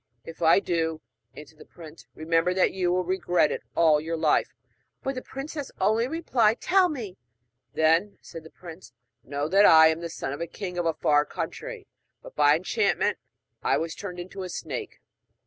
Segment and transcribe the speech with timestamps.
[0.25, 0.99] 'If I do,'
[1.35, 4.55] answered the prince, 'remember that you will regret it all your life.'
[5.03, 7.17] But the princess only replied 'Tell me!'
[7.75, 8.93] 'Then,' said the prince,
[9.23, 11.85] 'know that I am the son of the king of a far country,
[12.23, 13.19] but by enchantment
[13.61, 14.99] I was turned into a snake.'